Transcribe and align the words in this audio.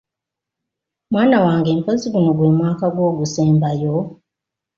Mwana 1.11 1.37
wange 1.45 1.69
mpozzi 1.77 2.07
guno 2.13 2.31
gwe 2.37 2.49
mwaka 2.57 2.85
gwo 2.93 3.03
ogusembayo? 3.11 3.95